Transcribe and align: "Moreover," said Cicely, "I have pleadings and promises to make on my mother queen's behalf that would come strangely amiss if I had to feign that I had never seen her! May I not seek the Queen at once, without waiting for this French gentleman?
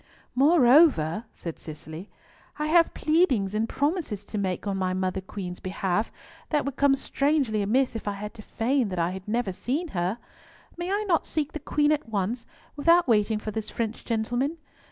"Moreover," 0.33 1.25
said 1.35 1.59
Cicely, 1.59 2.09
"I 2.57 2.65
have 2.65 2.95
pleadings 2.95 3.53
and 3.53 3.69
promises 3.69 4.25
to 4.25 4.39
make 4.39 4.65
on 4.65 4.75
my 4.75 4.95
mother 4.95 5.21
queen's 5.21 5.59
behalf 5.59 6.11
that 6.49 6.65
would 6.65 6.75
come 6.75 6.95
strangely 6.95 7.61
amiss 7.61 7.95
if 7.95 8.07
I 8.07 8.13
had 8.13 8.33
to 8.33 8.41
feign 8.41 8.89
that 8.89 8.97
I 8.97 9.11
had 9.11 9.27
never 9.27 9.53
seen 9.53 9.89
her! 9.89 10.17
May 10.75 10.91
I 10.91 11.05
not 11.07 11.27
seek 11.27 11.51
the 11.51 11.59
Queen 11.59 11.91
at 11.91 12.09
once, 12.09 12.47
without 12.75 13.07
waiting 13.07 13.37
for 13.37 13.51
this 13.51 13.69
French 13.69 14.03
gentleman? 14.03 14.57